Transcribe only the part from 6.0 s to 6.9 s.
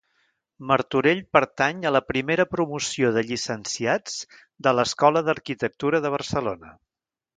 de Barcelona.